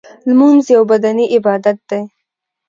[0.27, 2.01] لمونځ یو بدنی عبادت دی.